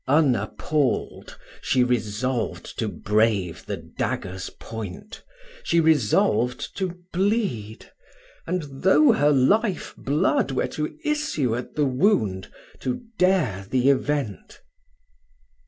Unappalled, 0.07 1.37
she 1.61 1.83
resolved 1.83 2.79
to 2.79 2.87
brave 2.87 3.67
the 3.67 3.77
dagger's 3.77 4.49
point: 4.49 5.23
she 5.63 5.79
resolved 5.79 6.75
to 6.75 6.97
bleed; 7.13 7.91
and 8.47 8.81
though 8.81 9.11
her 9.11 9.29
life 9.31 9.93
blood 9.95 10.49
were 10.49 10.65
to 10.69 10.97
issue 11.05 11.55
at 11.55 11.75
the 11.75 11.85
wound, 11.85 12.51
to 12.79 13.03
dare 13.19 13.67
the 13.69 13.89
event. 13.91 14.61